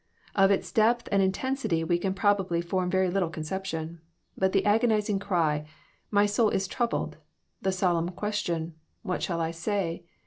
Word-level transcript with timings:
Of 0.35 0.49
its 0.49 0.71
depth 0.71 1.07
and 1.11 1.21
intensity 1.21 1.83
we 1.83 1.99
can 1.99 2.15
probably 2.15 2.59
form 2.59 2.89
very 2.89 3.07
little 3.11 3.29
conception. 3.29 4.01
But 4.35 4.51
the 4.51 4.65
agonizing 4.65 5.19
cry," 5.19 5.67
My 6.19 6.25
soul 6.25 6.49
is 6.49 6.67
troubled,"— 6.67 7.17
the 7.61 7.71
solemn 7.71 8.09
question, 8.09 8.73
"What 9.03 9.21
shall 9.21 9.39
I 9.39 9.51
say?" 9.51 10.05